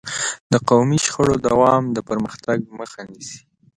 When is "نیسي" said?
3.11-3.39